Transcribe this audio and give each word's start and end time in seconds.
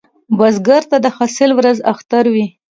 بزګر 0.37 0.83
ته 0.91 0.97
د 1.05 1.07
حاصل 1.15 1.49
ورځ 1.55 1.77
اختر 1.93 2.25
وي 2.33 2.45